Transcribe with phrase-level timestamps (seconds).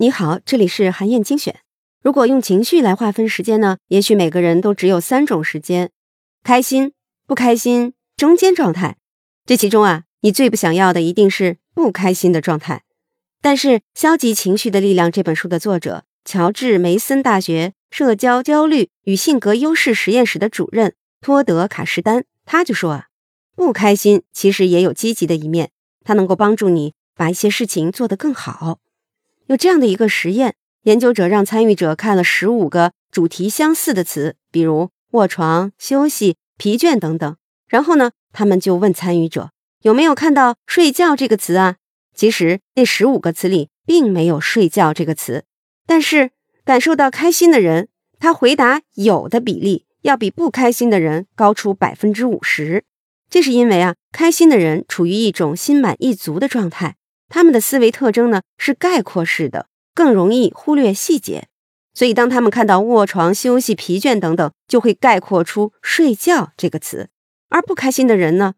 [0.00, 1.60] 你好，这里是韩燕精选。
[2.02, 3.78] 如果用情绪来划分时间呢？
[3.88, 5.90] 也许每个人都只有三种时间：
[6.44, 6.92] 开心、
[7.26, 8.96] 不开心、中间状态。
[9.44, 12.82] 这其中啊，你最不想要的一定是不开心的状态。
[13.42, 23.06] 但是，《消极情绪的力量》这本书的作者，乔治梅森大学社交焦虑与性格优势实验室的主任托德卡什丹，他就说啊，
[23.56, 25.70] 不开心其实也有积极的一面，
[26.04, 28.78] 它能够帮助你把一些事情做得更好。
[29.48, 39.50] 有这样的一个实验，研究者让参与者看了十五个主题相似的词，比如卧床、休息、疲倦等等，然后呢，他们就问参与者
[39.82, 41.76] 有没有看到“睡觉”这个词啊？
[42.14, 45.44] 其实那十五个词里并没有“睡觉”这个词，
[45.86, 46.30] 但是
[46.64, 47.88] 感受到开心的人，
[48.20, 52.84] 他回答有的比例要比不开心的人高出百分之五十。
[53.30, 56.96] 这是因为啊，开心的人处于一种心满意足的状态，
[57.28, 61.48] 他们的思维特征呢是概括式的，更容易忽略细节，
[61.94, 67.10] 所以当他们看到卧床、休息、疲倦等等，就会概括出“睡觉”这个词。
[67.48, 68.54] 而不开心的人呢，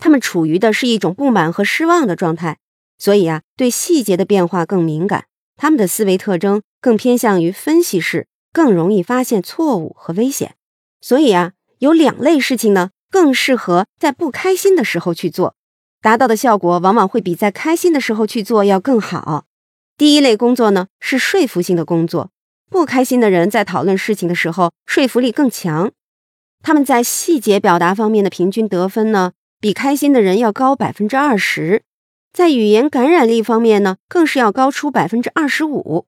[0.00, 2.58] 他们处于的是一种不满和失望的状态。
[2.98, 10.54] 所以啊，对细节的变化更敏感，他们的思维特征更偏向于分析式，更容易发现错误和危险。
[11.00, 15.56] 所以啊，有两类事情呢，更适合在不开心的时候去做，
[16.04, 19.46] 达到的效果往往会比在开心的时候去做要更好。
[19.96, 22.30] 第一类工作呢，是说服性的工作。
[22.70, 25.90] 不开心的人在讨论事情的时候，说服力更强，
[26.62, 31.80] 他们在细节表达方面的平均得分呢，比开心的人要高百分之二十。
[32.34, 36.04] 在语言感染力方面呢，更是要高出百分之二十五。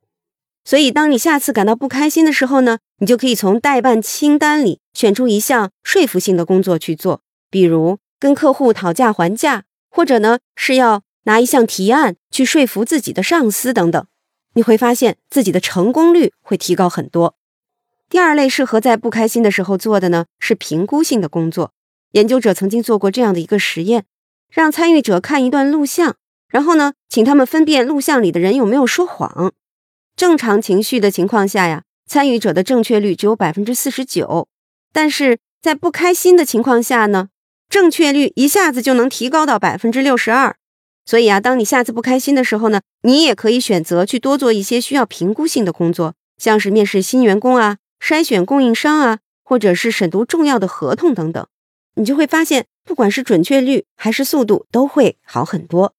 [0.66, 9.64] 所以，当你下次感到不开心的时候呢，你就可以从代办清单里选出一项说服性的工作去做，比如跟客户讨价还价，
[9.96, 14.06] 或者呢是要拿一项提案去说服自己的上司等等。
[14.52, 17.34] 你会发现自己的成功率会提高很多。
[18.10, 21.72] 第二类适合在不开心的时候做的呢，是评估性的工作。
[22.12, 24.04] 研究者曾经做过这样的一个实验。
[24.50, 26.16] 让参与者看一段录像，
[26.50, 29.54] 然后呢，请他们分辨录像里的人有没有说谎。
[30.14, 34.46] 正常情绪的情况下呀，参与者的正确率只有百分之四十九，
[34.92, 37.30] 但是在不开心的情况下呢，
[37.68, 40.56] 正确率一下子就能提高到百分之六十二。
[41.04, 51.46] 所以啊，当你下次不开心的时候呢，你也可以选择去多做一些需要评估性的工作，像是面试新员工啊、筛选供应商啊，或者是审读重要的合同等等，
[51.94, 52.66] 你就会发现。
[52.84, 55.92] 不管是准确率还是速度，都会好很多。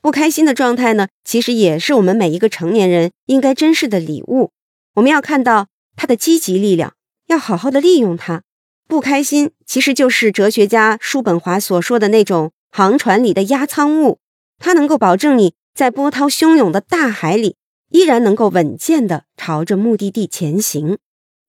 [0.00, 4.50] 不开心的状态呢，其实也是我们每一个成年人应该珍视的礼物。
[4.94, 6.94] 我们要看到它的积极力量，
[7.28, 8.42] 要好好的利用它。
[8.92, 14.18] 不开心其实就是哲学家叔本华所说的那种航船里的压舱物，
[14.58, 17.56] 它能够保证你在波涛汹涌的大海里，
[17.88, 20.98] 依然能够稳健的朝着目的地前行。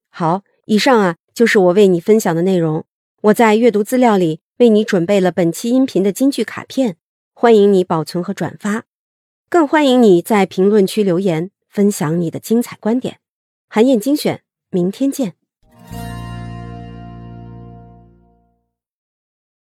[0.10, 2.86] 好，以上啊就是我为你分享的内容。
[3.24, 4.40] 我在阅读资料里。
[4.60, 6.96] 为你准备了本期音频的金句卡片，
[7.34, 8.84] 欢迎你保存和转发，
[9.50, 13.20] 更欢迎你在评论区留言分享你的精彩观点。
[13.68, 15.34] 韩燕精选，明天见。